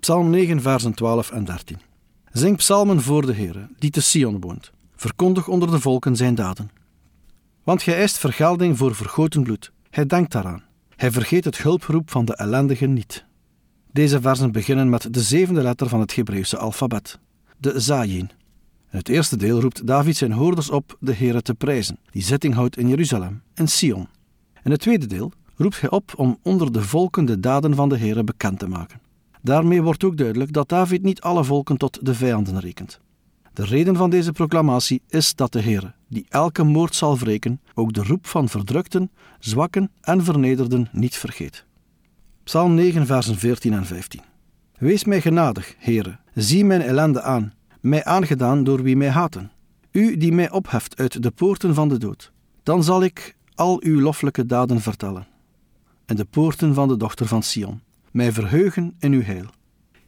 Psalm 0.00 0.30
9, 0.30 0.62
versen 0.62 0.94
12 0.94 1.30
en 1.30 1.44
13. 1.44 1.78
Zing 2.34 2.56
psalmen 2.56 3.02
voor 3.02 3.26
de 3.26 3.34
Heere, 3.34 3.68
die 3.78 3.90
te 3.90 4.00
Sion 4.00 4.40
woont. 4.40 4.72
Verkondig 4.96 5.48
onder 5.48 5.70
de 5.70 5.80
volken 5.80 6.16
zijn 6.16 6.34
daden. 6.34 6.70
Want 7.62 7.82
gij 7.82 7.94
eist 7.94 8.18
vergelding 8.18 8.76
voor 8.76 8.94
vergoten 8.94 9.42
bloed. 9.42 9.72
Hij 9.90 10.06
denkt 10.06 10.32
daaraan. 10.32 10.62
Hij 10.96 11.10
vergeet 11.10 11.44
het 11.44 11.58
hulproep 11.58 12.10
van 12.10 12.24
de 12.24 12.36
ellendigen 12.36 12.92
niet. 12.92 13.24
Deze 13.92 14.20
versen 14.20 14.52
beginnen 14.52 14.88
met 14.88 15.14
de 15.14 15.22
zevende 15.22 15.62
letter 15.62 15.88
van 15.88 16.00
het 16.00 16.14
Hebreeuwse 16.14 16.58
alfabet, 16.58 17.18
de 17.58 17.80
Zayin. 17.80 18.30
In 18.90 18.98
het 18.98 19.08
eerste 19.08 19.36
deel 19.36 19.60
roept 19.60 19.86
David 19.86 20.16
zijn 20.16 20.32
hoorders 20.32 20.70
op 20.70 20.96
de 21.00 21.14
Heere 21.14 21.42
te 21.42 21.54
prijzen, 21.54 21.98
die 22.10 22.22
zitting 22.22 22.54
houdt 22.54 22.76
in 22.76 22.88
Jeruzalem, 22.88 23.42
in 23.54 23.68
Sion. 23.68 24.08
In 24.62 24.70
het 24.70 24.80
tweede 24.80 25.06
deel 25.06 25.32
roept 25.56 25.80
hij 25.80 25.90
op 25.90 26.12
om 26.16 26.38
onder 26.42 26.72
de 26.72 26.82
volken 26.82 27.24
de 27.24 27.40
daden 27.40 27.74
van 27.74 27.88
de 27.88 27.98
Heere 27.98 28.24
bekend 28.24 28.58
te 28.58 28.68
maken. 28.68 29.00
Daarmee 29.44 29.82
wordt 29.82 30.04
ook 30.04 30.16
duidelijk 30.16 30.52
dat 30.52 30.68
David 30.68 31.02
niet 31.02 31.20
alle 31.20 31.44
volken 31.44 31.76
tot 31.76 31.98
de 32.02 32.14
vijanden 32.14 32.60
rekent. 32.60 33.00
De 33.52 33.64
reden 33.64 33.96
van 33.96 34.10
deze 34.10 34.32
proclamatie 34.32 35.02
is 35.08 35.34
dat 35.34 35.52
de 35.52 35.60
Heere, 35.60 35.94
die 36.08 36.26
elke 36.28 36.62
moord 36.62 36.94
zal 36.94 37.18
wreken, 37.18 37.60
ook 37.74 37.92
de 37.92 38.02
roep 38.02 38.26
van 38.26 38.48
verdrukten, 38.48 39.10
zwakken 39.38 39.90
en 40.00 40.24
vernederden 40.24 40.88
niet 40.92 41.16
vergeet. 41.16 41.64
Psalm 42.44 42.74
9, 42.74 43.06
versen 43.06 43.36
14 43.36 43.72
en 43.72 43.86
15. 43.86 44.20
Wees 44.78 45.04
mij 45.04 45.20
genadig, 45.20 45.74
Heere, 45.78 46.18
zie 46.34 46.64
mijn 46.64 46.82
ellende 46.82 47.22
aan 47.22 47.52
mij 47.84 48.04
aangedaan 48.04 48.64
door 48.64 48.82
wie 48.82 48.96
mij 48.96 49.08
haten. 49.08 49.50
U 49.90 50.16
die 50.16 50.32
mij 50.32 50.50
opheft 50.50 50.96
uit 50.96 51.22
de 51.22 51.30
poorten 51.30 51.74
van 51.74 51.88
de 51.88 51.98
dood. 51.98 52.32
Dan 52.62 52.84
zal 52.84 53.02
ik 53.02 53.36
al 53.54 53.82
uw 53.82 54.00
loffelijke 54.00 54.46
daden 54.46 54.80
vertellen. 54.80 55.26
En 56.06 56.16
de 56.16 56.24
poorten 56.24 56.74
van 56.74 56.88
de 56.88 56.96
dochter 56.96 57.26
van 57.26 57.42
Sion. 57.42 57.80
Mij 58.14 58.32
verheugen 58.32 58.94
in 58.98 59.12
uw 59.12 59.22
heil. 59.22 59.46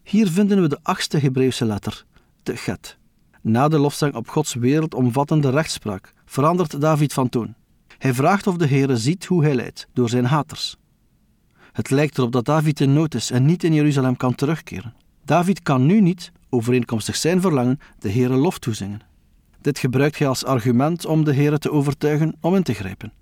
Hier 0.03 0.29
vinden 0.29 0.63
we 0.63 0.69
de 0.69 0.79
achtste 0.83 1.19
Hebreeuwse 1.19 1.65
letter, 1.65 2.05
de 2.43 2.57
get. 2.57 2.99
Na 3.41 3.69
de 3.69 3.79
lofzang 3.79 4.15
op 4.15 4.29
Gods 4.29 4.55
wereldomvattende 4.55 5.51
rechtspraak 5.51 6.13
verandert 6.25 6.81
David 6.81 7.13
van 7.13 7.29
toon. 7.29 7.55
Hij 7.99 8.15
vraagt 8.15 8.47
of 8.47 8.57
de 8.57 8.67
Heere 8.67 8.97
ziet 8.97 9.25
hoe 9.25 9.43
hij 9.43 9.55
leidt 9.55 9.89
door 9.93 10.09
zijn 10.09 10.25
haters. 10.25 10.77
Het 11.73 11.91
lijkt 11.91 12.19
erop 12.19 12.33
dat 12.33 12.45
David 12.45 12.81
in 12.81 12.93
nood 12.93 13.15
is 13.15 13.31
en 13.31 13.45
niet 13.45 13.65
in 13.65 13.75
Jeruzalem 13.75 14.17
kan 14.17 14.35
terugkeren. 14.35 14.95
David 15.25 15.63
kan 15.63 15.87
nu 15.87 16.01
niet, 16.01 16.33
overeenkomstig 16.49 17.17
zijn 17.17 17.41
verlangen, 17.41 17.79
de 17.99 18.11
Heere 18.11 18.37
lof 18.37 18.59
toezingen. 18.59 19.01
Dit 19.61 19.79
gebruikt 19.79 20.19
hij 20.19 20.29
als 20.29 20.45
argument 20.45 21.07
om 21.07 21.25
de 21.25 21.35
Heere 21.35 21.59
te 21.59 21.71
overtuigen 21.71 22.37
om 22.41 22.55
in 22.55 22.63
te 22.63 22.75
grijpen. 22.75 23.13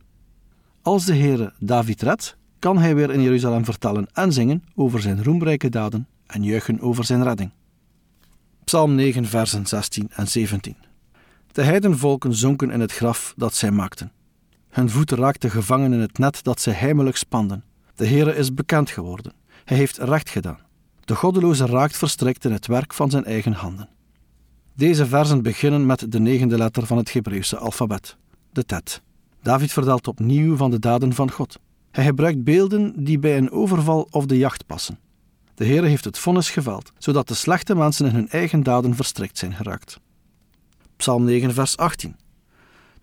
Als 0.82 1.04
de 1.04 1.14
Heere 1.14 1.52
David 1.58 2.02
redt, 2.02 2.36
kan 2.64 2.78
hij 2.78 2.94
weer 2.94 3.10
in 3.10 3.22
Jeruzalem 3.22 3.64
vertellen 3.64 4.06
en 4.12 4.32
zingen 4.32 4.64
over 4.74 5.00
zijn 5.00 5.24
roemrijke 5.24 5.68
daden 5.68 6.06
en 6.26 6.42
juichen 6.42 6.80
over 6.80 7.04
zijn 7.04 7.22
redding. 7.22 7.50
Psalm 8.64 8.94
9, 8.94 9.26
versen 9.26 9.66
16 9.66 10.10
en 10.12 10.28
17. 10.28 10.76
De 11.52 11.62
heidenvolken 11.62 12.34
zonken 12.34 12.70
in 12.70 12.80
het 12.80 12.92
graf 12.92 13.34
dat 13.36 13.54
zij 13.54 13.70
maakten. 13.70 14.12
Hun 14.68 14.90
voeten 14.90 15.18
raakten 15.18 15.50
gevangen 15.50 15.92
in 15.92 16.00
het 16.00 16.18
net 16.18 16.44
dat 16.44 16.60
zij 16.60 16.72
heimelijk 16.72 17.16
spanden. 17.16 17.64
De 17.94 18.06
Heere 18.06 18.36
is 18.36 18.54
bekend 18.54 18.90
geworden. 18.90 19.32
Hij 19.64 19.76
heeft 19.76 19.98
recht 19.98 20.30
gedaan. 20.30 20.58
De 21.04 21.14
goddeloze 21.14 21.66
raakt 21.66 21.96
verstrikt 21.96 22.44
in 22.44 22.52
het 22.52 22.66
werk 22.66 22.94
van 22.94 23.10
zijn 23.10 23.24
eigen 23.24 23.52
handen. 23.52 23.88
Deze 24.74 25.06
versen 25.06 25.42
beginnen 25.42 25.86
met 25.86 26.12
de 26.12 26.20
negende 26.20 26.56
letter 26.56 26.86
van 26.86 26.96
het 26.96 27.12
Hebreeuwse 27.12 27.56
alfabet, 27.56 28.16
de 28.52 28.64
tet. 28.64 29.02
David 29.42 29.72
vertelt 29.72 30.08
opnieuw 30.08 30.56
van 30.56 30.70
de 30.70 30.78
daden 30.78 31.12
van 31.12 31.30
God. 31.30 31.58
Hij 31.94 32.04
gebruikt 32.04 32.44
beelden 32.44 33.04
die 33.04 33.18
bij 33.18 33.36
een 33.36 33.50
overval 33.50 34.08
of 34.10 34.26
de 34.26 34.36
jacht 34.36 34.66
passen. 34.66 34.98
De 35.54 35.64
Heer 35.64 35.84
heeft 35.84 36.04
het 36.04 36.18
vonnis 36.18 36.50
geveld, 36.50 36.92
zodat 36.98 37.28
de 37.28 37.34
slechte 37.34 37.74
mensen 37.74 38.06
in 38.06 38.14
hun 38.14 38.28
eigen 38.28 38.62
daden 38.62 38.94
verstrikt 38.94 39.38
zijn 39.38 39.54
geraakt. 39.54 40.00
Psalm 40.96 41.24
9, 41.24 41.54
vers 41.54 41.76
18. 41.76 42.16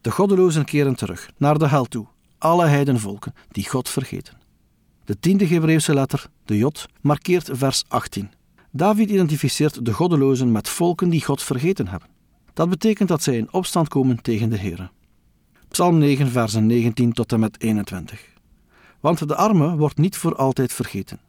De 0.02 0.12
goddelozen 0.12 0.66
keren 0.66 0.96
terug, 0.96 1.30
naar 1.38 1.58
de 1.58 1.68
hel 1.68 1.86
toe, 1.86 2.08
alle 2.38 2.66
heidenvolken 2.66 3.34
die 3.52 3.70
God 3.70 3.90
vergeten. 3.90 4.38
De 5.06 5.20
tiende 5.20 5.48
Hebreeuwse 5.48 5.94
letter, 5.94 6.26
de 6.46 6.58
Jod, 6.58 6.86
markeert 7.02 7.50
vers 7.52 7.84
18. 7.88 8.32
David 8.72 9.10
identificeert 9.10 9.86
de 9.86 9.94
goddelozen 9.94 10.52
met 10.52 10.70
volken 10.70 11.10
die 11.10 11.24
God 11.24 11.44
vergeten 11.44 11.88
hebben. 11.88 12.10
Dat 12.54 12.70
betekent 12.70 13.10
dat 13.10 13.24
zij 13.24 13.38
in 13.38 13.54
opstand 13.54 13.88
komen 13.88 14.22
tegen 14.22 14.50
de 14.50 14.58
Heer. 14.58 14.92
Psalm 15.68 15.98
9, 15.98 16.28
versen 16.28 16.66
19 16.66 17.14
tot 17.14 17.32
en 17.32 17.40
met 17.40 17.62
21. 17.62 18.31
Want 19.02 19.28
de 19.28 19.36
arme 19.36 19.76
wordt 19.76 19.98
niet 19.98 20.18
voor 20.18 20.36
altijd 20.36 20.74
vergeten. 20.74 21.20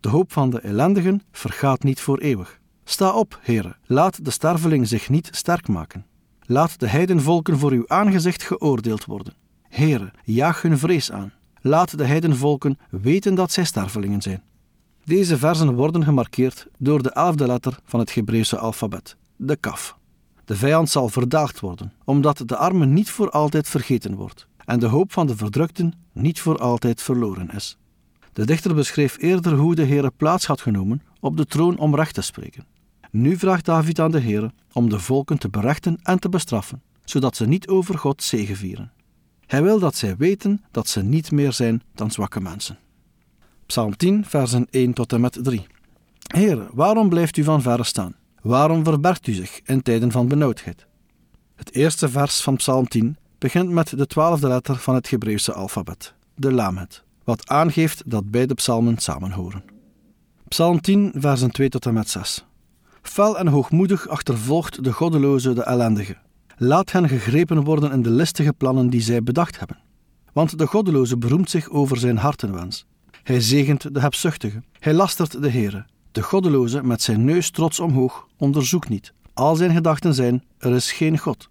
De 0.00 0.08
hoop 0.08 0.32
van 0.32 0.50
de 0.50 0.60
ellendigen 0.60 1.22
vergaat 1.32 1.82
niet 1.82 2.00
voor 2.00 2.18
eeuwig. 2.18 2.60
Sta 2.84 3.12
op, 3.12 3.38
heren, 3.42 3.76
laat 3.86 4.24
de 4.24 4.30
sterveling 4.30 4.88
zich 4.88 5.08
niet 5.08 5.28
sterk 5.32 5.68
maken. 5.68 6.06
Laat 6.40 6.80
de 6.80 6.88
heidenvolken 6.88 7.58
voor 7.58 7.70
uw 7.70 7.84
aangezicht 7.86 8.42
geoordeeld 8.42 9.04
worden. 9.04 9.34
Heren, 9.68 10.12
jaag 10.24 10.62
hun 10.62 10.78
vrees 10.78 11.12
aan. 11.12 11.32
Laat 11.60 11.98
de 11.98 12.04
heidenvolken 12.04 12.78
weten 12.90 13.34
dat 13.34 13.52
zij 13.52 13.64
stervelingen 13.64 14.22
zijn. 14.22 14.42
Deze 15.04 15.38
versen 15.38 15.74
worden 15.74 16.04
gemarkeerd 16.04 16.66
door 16.78 17.02
de 17.02 17.10
elfde 17.10 17.46
letter 17.46 17.78
van 17.84 18.00
het 18.00 18.14
Hebreeuwse 18.14 18.58
alfabet, 18.58 19.16
de 19.36 19.56
kaf. 19.56 19.96
De 20.44 20.56
vijand 20.56 20.90
zal 20.90 21.08
verdaagd 21.08 21.60
worden, 21.60 21.92
omdat 22.04 22.42
de 22.46 22.56
arme 22.56 22.86
niet 22.86 23.10
voor 23.10 23.30
altijd 23.30 23.68
vergeten 23.68 24.14
wordt 24.14 24.47
en 24.68 24.78
de 24.78 24.86
hoop 24.86 25.12
van 25.12 25.26
de 25.26 25.36
verdrukten 25.36 25.92
niet 26.12 26.40
voor 26.40 26.58
altijd 26.58 27.02
verloren 27.02 27.50
is. 27.50 27.76
De 28.32 28.46
dichter 28.46 28.74
beschreef 28.74 29.18
eerder 29.18 29.52
hoe 29.52 29.74
de 29.74 29.84
Heere 29.84 30.10
plaats 30.16 30.46
had 30.46 30.60
genomen 30.60 31.02
op 31.20 31.36
de 31.36 31.46
troon 31.46 31.78
om 31.78 31.94
recht 31.94 32.14
te 32.14 32.20
spreken. 32.20 32.66
Nu 33.10 33.36
vraagt 33.36 33.64
David 33.64 34.00
aan 34.00 34.10
de 34.10 34.20
Heere 34.20 34.52
om 34.72 34.88
de 34.88 34.98
volken 34.98 35.38
te 35.38 35.48
berechten 35.48 35.98
en 36.02 36.18
te 36.18 36.28
bestraffen, 36.28 36.82
zodat 37.04 37.36
ze 37.36 37.46
niet 37.46 37.68
over 37.68 37.98
God 37.98 38.22
zegevieren. 38.22 38.92
Hij 39.46 39.62
wil 39.62 39.78
dat 39.78 39.96
zij 39.96 40.16
weten 40.16 40.64
dat 40.70 40.88
ze 40.88 41.02
niet 41.02 41.30
meer 41.30 41.52
zijn 41.52 41.82
dan 41.94 42.10
zwakke 42.10 42.40
mensen. 42.40 42.78
Psalm 43.66 43.96
10, 43.96 44.24
versen 44.24 44.66
1 44.70 44.92
tot 44.92 45.12
en 45.12 45.20
met 45.20 45.38
3. 45.42 45.66
Heer, 46.34 46.66
waarom 46.72 47.08
blijft 47.08 47.36
u 47.36 47.44
van 47.44 47.62
verre 47.62 47.84
staan? 47.84 48.14
Waarom 48.42 48.84
verbergt 48.84 49.26
u 49.26 49.32
zich 49.32 49.60
in 49.64 49.82
tijden 49.82 50.12
van 50.12 50.28
benauwdheid? 50.28 50.86
Het 51.54 51.74
eerste 51.74 52.08
vers 52.08 52.40
van 52.40 52.56
Psalm 52.56 52.88
10 52.88 53.16
begint 53.38 53.70
met 53.70 53.98
de 53.98 54.06
twaalfde 54.06 54.48
letter 54.48 54.76
van 54.76 54.94
het 54.94 55.10
Hebreeuwse 55.10 55.52
alfabet, 55.52 56.14
de 56.34 56.52
Lamet, 56.52 57.02
wat 57.24 57.48
aangeeft 57.48 58.02
dat 58.10 58.30
beide 58.30 58.54
psalmen 58.54 58.98
samenhoren. 58.98 59.64
Psalm 60.48 60.80
10, 60.80 61.12
versen 61.14 61.50
2 61.50 61.68
tot 61.68 61.86
en 61.86 61.94
met 61.94 62.08
6. 62.08 62.44
Fel 63.02 63.38
en 63.38 63.46
hoogmoedig 63.46 64.08
achtervolgt 64.08 64.84
de 64.84 64.92
goddeloze 64.92 65.52
de 65.52 65.62
ellendige. 65.62 66.16
Laat 66.56 66.92
hen 66.92 67.08
gegrepen 67.08 67.64
worden 67.64 67.92
in 67.92 68.02
de 68.02 68.10
listige 68.10 68.52
plannen 68.52 68.90
die 68.90 69.00
zij 69.00 69.22
bedacht 69.22 69.58
hebben. 69.58 69.78
Want 70.32 70.58
de 70.58 70.66
goddeloze 70.66 71.16
beroemt 71.16 71.50
zich 71.50 71.68
over 71.70 71.96
zijn 71.96 72.16
hartenwens. 72.16 72.86
Hij 73.22 73.40
zegent 73.40 73.94
de 73.94 74.00
hebzuchtige. 74.00 74.62
Hij 74.78 74.94
lastert 74.94 75.42
de 75.42 75.50
Heere. 75.50 75.86
De 76.12 76.22
goddeloze 76.22 76.82
met 76.82 77.02
zijn 77.02 77.24
neus 77.24 77.50
trots 77.50 77.80
omhoog 77.80 78.26
onderzoekt 78.36 78.88
niet. 78.88 79.12
Al 79.34 79.56
zijn 79.56 79.74
gedachten 79.74 80.14
zijn: 80.14 80.44
er 80.58 80.74
is 80.74 80.92
geen 80.92 81.18
God. 81.18 81.48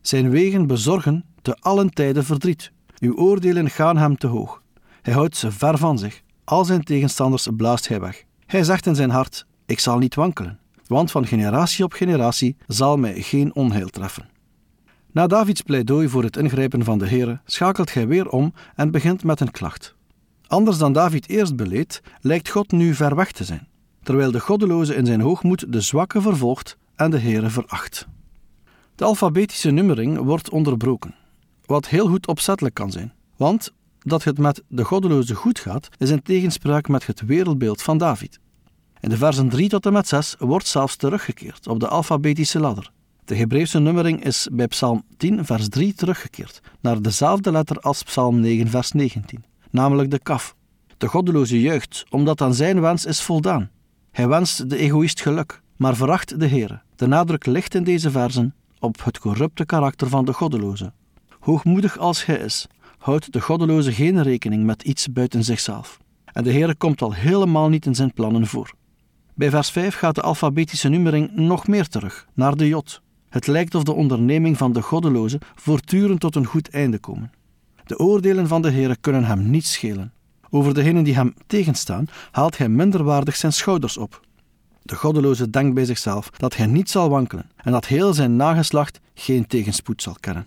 Zijn 0.00 0.30
wegen 0.30 0.66
bezorgen 0.66 1.24
te 1.42 1.56
allen 1.60 1.90
tijden 1.90 2.24
verdriet. 2.24 2.72
Uw 2.98 3.16
oordelen 3.16 3.70
gaan 3.70 3.96
hem 3.96 4.16
te 4.16 4.26
hoog. 4.26 4.62
Hij 5.02 5.14
houdt 5.14 5.36
ze 5.36 5.52
ver 5.52 5.78
van 5.78 5.98
zich. 5.98 6.22
Al 6.44 6.64
zijn 6.64 6.84
tegenstanders 6.84 7.48
blaast 7.56 7.88
hij 7.88 8.00
weg. 8.00 8.24
Hij 8.46 8.64
zegt 8.64 8.86
in 8.86 8.94
zijn 8.94 9.10
hart: 9.10 9.46
Ik 9.66 9.78
zal 9.78 9.98
niet 9.98 10.14
wankelen, 10.14 10.58
want 10.86 11.10
van 11.10 11.26
generatie 11.26 11.84
op 11.84 11.92
generatie 11.92 12.56
zal 12.66 12.96
mij 12.96 13.22
geen 13.22 13.54
onheil 13.54 13.88
treffen. 13.88 14.28
Na 15.12 15.26
Davids 15.26 15.62
pleidooi 15.62 16.08
voor 16.08 16.22
het 16.22 16.36
ingrijpen 16.36 16.84
van 16.84 16.98
de 16.98 17.08
Heere 17.08 17.40
schakelt 17.44 17.94
hij 17.94 18.06
weer 18.06 18.28
om 18.28 18.52
en 18.74 18.90
begint 18.90 19.24
met 19.24 19.40
een 19.40 19.50
klacht. 19.50 19.94
Anders 20.46 20.78
dan 20.78 20.92
David 20.92 21.28
eerst 21.28 21.56
beleed, 21.56 22.02
lijkt 22.20 22.48
God 22.48 22.72
nu 22.72 22.94
ver 22.94 23.14
weg 23.14 23.32
te 23.32 23.44
zijn, 23.44 23.68
terwijl 24.02 24.30
de 24.30 24.40
goddeloze 24.40 24.94
in 24.94 25.06
zijn 25.06 25.20
hoogmoed 25.20 25.72
de 25.72 25.80
zwakke 25.80 26.20
vervolgt 26.20 26.76
en 26.96 27.10
de 27.10 27.18
Heere 27.18 27.50
veracht. 27.50 28.08
De 28.94 29.04
alfabetische 29.04 29.70
nummering 29.70 30.18
wordt 30.18 30.50
onderbroken, 30.50 31.14
wat 31.70 31.88
heel 31.88 32.08
goed 32.08 32.26
opzettelijk 32.26 32.74
kan 32.74 32.90
zijn, 32.90 33.12
want 33.36 33.72
dat 33.98 34.24
het 34.24 34.38
met 34.38 34.62
de 34.68 34.84
goddeloze 34.84 35.34
goed 35.34 35.58
gaat, 35.58 35.88
is 35.98 36.10
in 36.10 36.22
tegenspraak 36.22 36.88
met 36.88 37.06
het 37.06 37.20
wereldbeeld 37.20 37.82
van 37.82 37.98
David. 37.98 38.38
In 39.00 39.08
de 39.08 39.16
versen 39.16 39.48
3 39.48 39.68
tot 39.68 39.86
en 39.86 39.92
met 39.92 40.08
6 40.08 40.34
wordt 40.38 40.66
zelfs 40.66 40.96
teruggekeerd 40.96 41.66
op 41.66 41.80
de 41.80 41.88
alfabetische 41.88 42.60
ladder. 42.60 42.90
De 43.24 43.36
Hebreeuwse 43.36 43.78
nummering 43.78 44.24
is 44.24 44.48
bij 44.52 44.66
Psalm 44.66 45.02
10, 45.16 45.44
vers 45.44 45.68
3 45.68 45.94
teruggekeerd, 45.94 46.60
naar 46.80 47.02
dezelfde 47.02 47.52
letter 47.52 47.76
als 47.80 48.02
Psalm 48.02 48.40
9, 48.40 48.68
vers 48.68 48.92
19, 48.92 49.44
namelijk 49.70 50.10
de 50.10 50.18
kaf. 50.18 50.54
De 50.98 51.08
goddeloze 51.08 51.60
juicht, 51.60 52.04
omdat 52.08 52.40
aan 52.40 52.54
zijn 52.54 52.80
wens 52.80 53.04
is 53.04 53.22
voldaan. 53.22 53.70
Hij 54.10 54.28
wenst 54.28 54.70
de 54.70 54.76
egoïst 54.76 55.20
geluk, 55.22 55.60
maar 55.76 55.96
veracht 55.96 56.40
de 56.40 56.46
Heere. 56.46 56.82
De 56.96 57.06
nadruk 57.06 57.46
ligt 57.46 57.74
in 57.74 57.84
deze 57.84 58.10
versen 58.10 58.54
op 58.78 59.04
het 59.04 59.18
corrupte 59.18 59.64
karakter 59.64 60.08
van 60.08 60.24
de 60.24 60.32
goddeloze. 60.32 60.92
Hoogmoedig 61.40 61.98
als 61.98 62.26
hij 62.26 62.36
is, 62.36 62.66
houdt 62.98 63.32
de 63.32 63.40
goddeloze 63.40 63.92
geen 63.92 64.22
rekening 64.22 64.64
met 64.64 64.82
iets 64.82 65.12
buiten 65.12 65.44
zichzelf. 65.44 65.98
En 66.24 66.44
de 66.44 66.52
Heere 66.52 66.74
komt 66.74 67.02
al 67.02 67.14
helemaal 67.14 67.68
niet 67.68 67.86
in 67.86 67.94
zijn 67.94 68.12
plannen 68.12 68.46
voor. 68.46 68.72
Bij 69.34 69.50
vers 69.50 69.70
5 69.70 69.94
gaat 69.94 70.14
de 70.14 70.22
alfabetische 70.22 70.88
nummering 70.88 71.30
nog 71.34 71.66
meer 71.66 71.88
terug, 71.88 72.26
naar 72.34 72.56
de 72.56 72.68
Jot. 72.68 73.02
Het 73.28 73.46
lijkt 73.46 73.74
of 73.74 73.82
de 73.82 73.92
onderneming 73.92 74.56
van 74.56 74.72
de 74.72 74.82
goddeloze 74.82 75.40
voortdurend 75.54 76.20
tot 76.20 76.36
een 76.36 76.46
goed 76.46 76.70
einde 76.70 76.98
komen. 76.98 77.32
De 77.86 77.98
oordelen 77.98 78.48
van 78.48 78.62
de 78.62 78.70
Heere 78.70 78.96
kunnen 78.96 79.24
hem 79.24 79.50
niet 79.50 79.66
schelen. 79.66 80.12
Over 80.50 80.74
degenen 80.74 81.04
die 81.04 81.14
hem 81.14 81.34
tegenstaan, 81.46 82.06
haalt 82.30 82.58
hij 82.58 82.68
minderwaardig 82.68 83.36
zijn 83.36 83.52
schouders 83.52 83.96
op. 83.96 84.20
De 84.82 84.96
goddeloze 84.96 85.50
denkt 85.50 85.74
bij 85.74 85.84
zichzelf 85.84 86.30
dat 86.30 86.56
hij 86.56 86.66
niet 86.66 86.90
zal 86.90 87.08
wankelen 87.08 87.50
en 87.56 87.72
dat 87.72 87.86
heel 87.86 88.14
zijn 88.14 88.36
nageslacht 88.36 89.00
geen 89.14 89.46
tegenspoed 89.46 90.02
zal 90.02 90.16
kennen. 90.20 90.46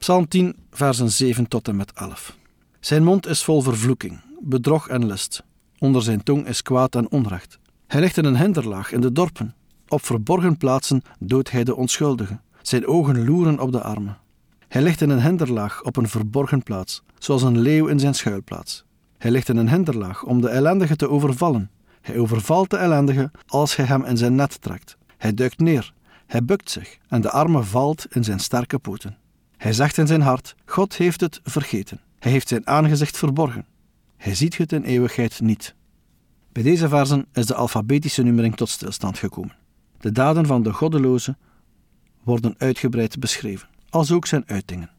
Psalm 0.00 0.28
10, 0.28 0.56
versen 0.70 1.10
7 1.10 1.48
tot 1.48 1.68
en 1.68 1.76
met 1.76 1.92
11. 1.92 2.36
Zijn 2.80 3.04
mond 3.04 3.26
is 3.26 3.44
vol 3.44 3.60
vervloeking, 3.60 4.20
bedrog 4.40 4.88
en 4.88 5.06
list. 5.06 5.42
Onder 5.78 6.02
zijn 6.02 6.22
tong 6.22 6.46
is 6.46 6.62
kwaad 6.62 6.94
en 6.94 7.10
onrecht. 7.10 7.58
Hij 7.86 8.00
ligt 8.00 8.16
in 8.16 8.24
een 8.24 8.36
hinderlaag 8.36 8.92
in 8.92 9.00
de 9.00 9.12
dorpen. 9.12 9.54
Op 9.88 10.04
verborgen 10.04 10.56
plaatsen 10.56 11.02
doodt 11.18 11.50
hij 11.50 11.64
de 11.64 11.76
onschuldigen. 11.76 12.40
Zijn 12.62 12.86
ogen 12.86 13.24
loeren 13.24 13.60
op 13.60 13.72
de 13.72 13.82
armen. 13.82 14.18
Hij 14.68 14.82
ligt 14.82 15.00
in 15.00 15.10
een 15.10 15.22
hinderlaag 15.22 15.82
op 15.82 15.96
een 15.96 16.08
verborgen 16.08 16.62
plaats, 16.62 17.02
zoals 17.18 17.42
een 17.42 17.58
leeuw 17.58 17.86
in 17.86 17.98
zijn 17.98 18.14
schuilplaats. 18.14 18.84
Hij 19.18 19.30
ligt 19.30 19.48
in 19.48 19.56
een 19.56 19.70
hinderlaag 19.70 20.22
om 20.24 20.40
de 20.40 20.48
ellendige 20.48 20.96
te 20.96 21.08
overvallen. 21.08 21.70
Hij 22.00 22.18
overvalt 22.18 22.70
de 22.70 22.76
ellendige 22.76 23.30
als 23.46 23.76
hij 23.76 23.84
hem 23.84 24.04
in 24.04 24.16
zijn 24.16 24.34
net 24.34 24.60
trekt. 24.62 24.96
Hij 25.16 25.34
duikt 25.34 25.58
neer, 25.58 25.92
hij 26.26 26.44
bukt 26.44 26.70
zich 26.70 26.98
en 27.08 27.20
de 27.20 27.30
arme 27.30 27.62
valt 27.62 28.06
in 28.10 28.24
zijn 28.24 28.40
sterke 28.40 28.78
poten. 28.78 29.18
Hij 29.60 29.72
zegt 29.72 29.98
in 29.98 30.06
zijn 30.06 30.20
hart: 30.20 30.54
God 30.64 30.96
heeft 30.96 31.20
het 31.20 31.40
vergeten. 31.44 32.00
Hij 32.18 32.32
heeft 32.32 32.48
zijn 32.48 32.66
aangezicht 32.66 33.16
verborgen. 33.16 33.66
Hij 34.16 34.34
ziet 34.34 34.56
het 34.56 34.72
in 34.72 34.82
eeuwigheid 34.82 35.40
niet. 35.40 35.74
Bij 36.52 36.62
deze 36.62 36.88
versen 36.88 37.26
is 37.32 37.46
de 37.46 37.54
alfabetische 37.54 38.22
nummering 38.22 38.56
tot 38.56 38.68
stilstand 38.68 39.18
gekomen. 39.18 39.56
De 39.98 40.12
daden 40.12 40.46
van 40.46 40.62
de 40.62 40.72
goddeloze 40.72 41.36
worden 42.22 42.54
uitgebreid 42.58 43.18
beschreven, 43.18 43.68
als 43.90 44.12
ook 44.12 44.26
zijn 44.26 44.42
uitingen. 44.46 44.90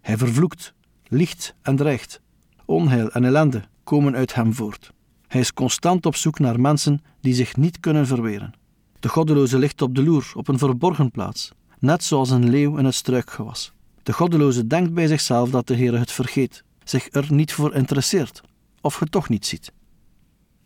Hij 0.00 0.16
vervloekt, 0.16 0.74
liegt 1.08 1.54
en 1.62 1.76
dreigt. 1.76 2.20
Onheil 2.64 3.10
en 3.10 3.24
ellende 3.24 3.62
komen 3.84 4.14
uit 4.14 4.34
hem 4.34 4.52
voort. 4.52 4.92
Hij 5.28 5.40
is 5.40 5.52
constant 5.52 6.06
op 6.06 6.16
zoek 6.16 6.38
naar 6.38 6.60
mensen 6.60 7.02
die 7.20 7.34
zich 7.34 7.56
niet 7.56 7.80
kunnen 7.80 8.06
verweren. 8.06 8.54
De 9.00 9.08
goddeloze 9.08 9.58
ligt 9.58 9.82
op 9.82 9.94
de 9.94 10.02
loer, 10.02 10.32
op 10.34 10.48
een 10.48 10.58
verborgen 10.58 11.10
plaats, 11.10 11.52
net 11.78 12.04
zoals 12.04 12.30
een 12.30 12.50
leeuw 12.50 12.76
in 12.76 12.84
het 12.84 12.94
struikgewas. 12.94 13.72
De 14.02 14.12
goddeloze 14.12 14.66
denkt 14.66 14.94
bij 14.94 15.06
zichzelf 15.06 15.50
dat 15.50 15.66
de 15.66 15.74
Heer 15.74 15.98
het 15.98 16.12
vergeet. 16.12 16.64
zich 16.84 17.08
er 17.12 17.26
niet 17.28 17.52
voor 17.52 17.74
interesseert 17.74 18.42
of 18.80 18.98
je 18.98 19.06
toch 19.06 19.28
niet 19.28 19.46
ziet. 19.46 19.72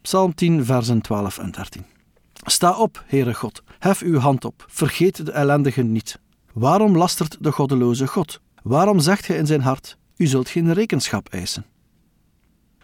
Psalm 0.01 0.35
10, 0.35 0.65
versen 0.65 1.01
12 1.01 1.39
en 1.39 1.51
13. 1.51 1.85
Sta 2.45 2.79
op, 2.79 3.05
Heere 3.07 3.35
God, 3.35 3.63
hef 3.79 4.01
uw 4.01 4.19
hand 4.19 4.45
op, 4.45 4.65
vergeet 4.69 5.27
de 5.27 5.33
ellendigen 5.33 5.93
niet. 5.93 6.19
Waarom 6.53 6.97
lastert 6.97 7.37
de 7.41 7.53
goddeloze 7.53 8.07
God? 8.07 8.41
Waarom 8.63 9.01
zegt 9.01 9.27
hij 9.27 9.37
in 9.37 9.47
zijn 9.47 9.61
hart: 9.61 9.97
U 10.17 10.27
zult 10.27 10.49
geen 10.49 10.73
rekenschap 10.73 11.29
eisen? 11.29 11.65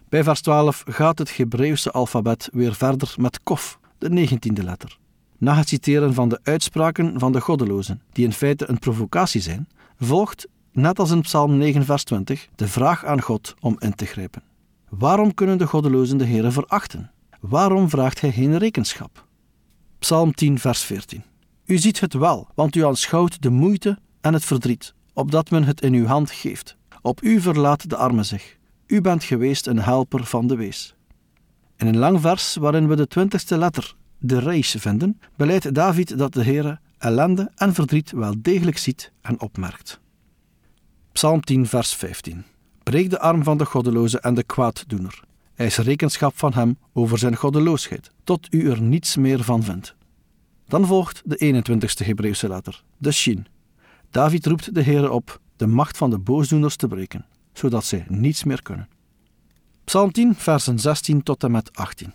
Bij 0.08 0.24
vers 0.24 0.40
12 0.40 0.82
gaat 0.86 1.18
het 1.18 1.36
Hebreeuwse 1.36 1.90
alfabet 1.90 2.48
weer 2.52 2.74
verder 2.74 3.14
met 3.18 3.42
kof, 3.42 3.78
de 3.98 4.10
negentiende 4.10 4.62
letter. 4.62 4.98
Na 5.38 5.54
het 5.54 5.68
citeren 5.68 6.14
van 6.14 6.28
de 6.28 6.40
uitspraken 6.42 7.18
van 7.18 7.32
de 7.32 7.40
goddelozen, 7.40 8.02
die 8.12 8.24
in 8.24 8.32
feite 8.32 8.68
een 8.68 8.78
provocatie 8.78 9.40
zijn, 9.40 9.68
volgt, 10.04 10.46
net 10.72 10.98
als 10.98 11.10
in 11.10 11.20
Psalm 11.20 11.56
9, 11.56 11.84
vers 11.84 12.04
20, 12.04 12.48
de 12.54 12.68
vraag 12.68 13.04
aan 13.04 13.20
God 13.20 13.54
om 13.60 13.76
in 13.78 13.94
te 13.94 14.06
grijpen. 14.06 14.42
Waarom 14.88 15.34
kunnen 15.34 15.58
de 15.58 15.66
goddelozen 15.66 16.18
de 16.18 16.26
Heere 16.26 16.50
verachten? 16.50 17.10
Waarom 17.40 17.88
vraagt 17.88 18.20
hij 18.20 18.32
geen 18.32 18.58
rekenschap? 18.58 19.26
Psalm 19.98 20.34
10, 20.34 20.58
vers 20.58 20.82
14. 20.82 21.22
U 21.64 21.78
ziet 21.78 22.00
het 22.00 22.14
wel, 22.14 22.48
want 22.54 22.76
u 22.76 22.84
aanschouwt 22.84 23.42
de 23.42 23.50
moeite 23.50 23.98
en 24.20 24.32
het 24.32 24.44
verdriet, 24.44 24.94
opdat 25.12 25.50
men 25.50 25.64
het 25.64 25.80
in 25.80 25.94
uw 25.94 26.06
hand 26.06 26.30
geeft. 26.30 26.76
Op 27.02 27.22
u 27.22 27.40
verlaat 27.40 27.90
de 27.90 27.96
arme 27.96 28.22
zich. 28.22 28.56
U 28.86 29.00
bent 29.00 29.24
geweest 29.24 29.66
een 29.66 29.78
helper 29.78 30.24
van 30.24 30.46
de 30.46 30.56
wees. 30.56 30.94
In 31.76 31.86
een 31.86 31.98
lang 31.98 32.20
vers 32.20 32.56
waarin 32.56 32.88
we 32.88 32.96
de 32.96 33.06
twintigste 33.06 33.58
letter, 33.58 33.94
de 34.18 34.38
reis, 34.38 34.76
vinden, 34.78 35.20
beleidt 35.36 35.74
David 35.74 36.18
dat 36.18 36.32
de 36.32 36.44
Heere 36.44 36.80
ellende 37.02 37.50
en 37.54 37.74
verdriet 37.74 38.10
wel 38.10 38.34
degelijk 38.38 38.78
ziet 38.78 39.12
en 39.20 39.40
opmerkt. 39.40 40.00
Psalm 41.12 41.40
10, 41.40 41.66
vers 41.66 41.94
15. 41.94 42.44
Breek 42.82 43.10
de 43.10 43.18
arm 43.18 43.42
van 43.42 43.58
de 43.58 43.64
goddeloze 43.64 44.20
en 44.20 44.34
de 44.34 44.42
kwaaddoener. 44.42 45.22
Eis 45.54 45.76
rekenschap 45.76 46.38
van 46.38 46.52
hem 46.52 46.78
over 46.92 47.18
zijn 47.18 47.36
goddeloosheid, 47.36 48.10
tot 48.24 48.54
u 48.54 48.70
er 48.70 48.80
niets 48.80 49.16
meer 49.16 49.44
van 49.44 49.62
vindt. 49.62 49.94
Dan 50.68 50.86
volgt 50.86 51.22
de 51.24 51.64
21ste 51.64 52.06
Hebreeuwse 52.06 52.48
letter, 52.48 52.82
de 52.98 53.12
Shin. 53.12 53.46
David 54.10 54.46
roept 54.46 54.74
de 54.74 54.82
Heere 54.82 55.10
op 55.10 55.40
de 55.56 55.66
macht 55.66 55.96
van 55.96 56.10
de 56.10 56.18
boosdoeners 56.18 56.76
te 56.76 56.88
breken, 56.88 57.26
zodat 57.52 57.84
zij 57.84 58.04
niets 58.08 58.44
meer 58.44 58.62
kunnen. 58.62 58.88
Psalm 59.84 60.12
10, 60.12 60.34
versen 60.34 60.78
16 60.78 61.22
tot 61.22 61.44
en 61.44 61.50
met 61.50 61.76
18. 61.76 62.14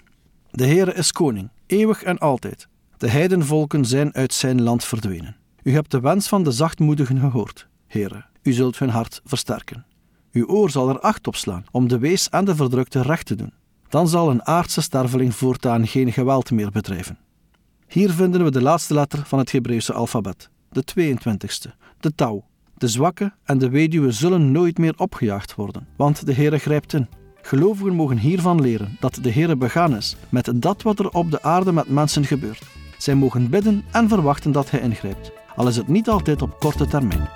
De 0.52 0.66
Heere 0.66 0.94
is 0.94 1.12
koning, 1.12 1.50
eeuwig 1.66 2.04
en 2.04 2.18
altijd. 2.18 2.68
De 2.98 3.10
heidenvolken 3.10 3.86
zijn 3.86 4.14
uit 4.14 4.34
zijn 4.34 4.62
land 4.62 4.84
verdwenen. 4.84 5.36
U 5.64 5.74
hebt 5.74 5.92
de 5.92 6.00
wens 6.00 6.28
van 6.28 6.44
de 6.44 6.52
zachtmoedigen 6.52 7.20
gehoord, 7.20 7.68
Heere. 7.88 8.26
U 8.44 8.52
zult 8.52 8.80
hun 8.80 8.90
hart 8.90 9.22
versterken. 9.26 9.86
Uw 10.32 10.46
oor 10.46 10.70
zal 10.70 10.90
er 10.90 11.00
acht 11.00 11.28
op 11.28 11.36
slaan 11.36 11.66
om 11.72 11.88
de 11.88 12.00
wees 12.00 12.30
en 12.30 12.46
de 12.46 12.56
verdrukte 12.56 13.02
recht 13.02 13.26
te 13.26 13.36
doen. 13.36 13.54
Dan 13.90 14.08
zal 14.08 14.30
een 14.30 14.46
aardse 14.46 14.82
sterveling 14.82 15.36
voortaan 15.36 15.88
geen 15.88 16.14
geweld 16.14 16.52
meer 16.52 16.72
bedrijven. 16.72 17.18
Hier 17.88 18.12
vinden 18.12 18.44
we 18.44 18.52
de 18.52 18.62
laatste 18.62 18.94
letter 18.94 19.26
van 19.26 19.40
het 19.40 19.52
Hebreeuwse 19.52 19.94
alfabet, 19.94 20.50
de 20.70 20.84
22ste, 21.00 21.72
de 22.00 22.16
touw. 22.16 22.46
De 22.78 22.88
zwakke 22.88 23.34
en 23.44 23.58
de 23.58 23.70
weduwe 23.70 24.12
zullen 24.12 24.52
nooit 24.52 24.78
meer 24.78 24.94
opgejaagd 24.98 25.56
worden, 25.56 25.88
want 25.96 26.26
de 26.26 26.34
Heere 26.34 26.58
grijpt 26.58 26.94
in. 26.94 27.08
Gelovigen 27.42 27.94
mogen 27.94 28.18
hiervan 28.18 28.62
leren 28.62 28.98
dat 29.00 29.20
de 29.22 29.32
Heere 29.32 29.56
begaan 29.56 29.96
is 29.96 30.16
met 30.30 30.52
dat 30.56 30.82
wat 30.82 31.00
er 31.00 31.10
op 31.10 31.32
de 31.32 31.42
aarde 31.42 31.72
met 31.72 31.90
mensen 31.90 32.26
gebeurt. 32.26 32.77
Zij 32.98 33.16
mogen 33.16 33.50
bidden 33.50 33.86
en 33.92 34.10
verwachten 34.10 34.52
dat 34.52 34.72
Hij 34.72 34.80
ingrijpt, 34.80 35.32
al 35.56 35.68
is 35.68 35.78
het 35.78 35.88
niet 35.88 36.10
altijd 36.10 36.42
op 36.42 36.60
korte 36.60 36.88
termijn. 36.88 37.30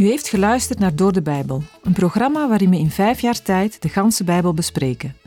U 0.00 0.06
heeft 0.06 0.28
geluisterd 0.28 0.78
naar 0.78 0.96
Door 0.96 1.12
de 1.12 1.22
Bijbel, 1.22 1.62
een 1.82 1.92
programma 1.92 2.48
waarin 2.48 2.70
we 2.70 2.78
in 2.78 2.90
vijf 2.90 3.20
jaar 3.20 3.42
tijd 3.42 3.82
de 3.82 3.88
ganse 3.88 4.24
Bijbel 4.24 4.54
bespreken. 4.54 5.19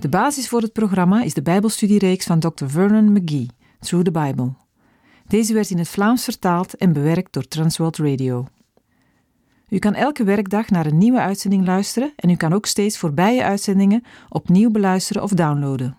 De 0.00 0.08
basis 0.08 0.48
voor 0.48 0.60
het 0.60 0.72
programma 0.72 1.22
is 1.22 1.34
de 1.34 1.42
Bijbelstudiereeks 1.42 2.26
van 2.26 2.38
Dr. 2.38 2.66
Vernon 2.66 3.12
McGee, 3.12 3.46
Through 3.80 4.04
the 4.04 4.10
Bible. 4.10 4.52
Deze 5.26 5.54
werd 5.54 5.70
in 5.70 5.78
het 5.78 5.88
Vlaams 5.88 6.24
vertaald 6.24 6.76
en 6.76 6.92
bewerkt 6.92 7.32
door 7.32 7.48
Transworld 7.48 7.96
Radio. 7.96 8.46
U 9.68 9.78
kan 9.78 9.94
elke 9.94 10.24
werkdag 10.24 10.70
naar 10.70 10.86
een 10.86 10.98
nieuwe 10.98 11.20
uitzending 11.20 11.66
luisteren 11.66 12.12
en 12.16 12.30
u 12.30 12.36
kan 12.36 12.52
ook 12.52 12.66
steeds 12.66 12.98
voorbije 12.98 13.44
uitzendingen 13.44 14.02
opnieuw 14.28 14.70
beluisteren 14.70 15.22
of 15.22 15.30
downloaden. 15.30 15.98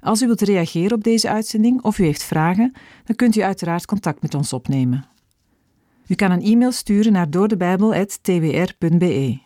Als 0.00 0.22
u 0.22 0.26
wilt 0.26 0.40
reageren 0.40 0.96
op 0.96 1.04
deze 1.04 1.28
uitzending 1.28 1.82
of 1.82 1.98
u 1.98 2.04
heeft 2.04 2.22
vragen, 2.22 2.72
dan 3.04 3.16
kunt 3.16 3.36
u 3.36 3.42
uiteraard 3.42 3.86
contact 3.86 4.22
met 4.22 4.34
ons 4.34 4.52
opnemen. 4.52 5.04
U 6.06 6.14
kan 6.14 6.30
een 6.30 6.42
e-mail 6.42 6.72
sturen 6.72 7.12
naar 7.12 7.30
doordebijbel.twr.be. 7.30 9.45